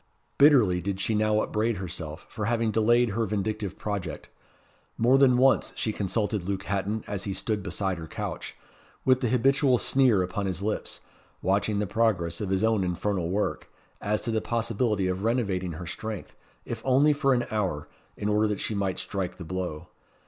[0.39, 4.29] Bitterly did she now upbraid herself for having delayed her vindictive project.
[4.97, 8.55] More than once she consulted Luke Hatton as he stood beside her couch,
[9.05, 11.01] with the habitual sneer upon his lips,
[11.43, 13.69] watching the progress of his own infernal work,
[14.01, 17.87] as to the possibility of renovating her strength, if only for an hour,
[18.17, 19.87] in order that she might strike the blow.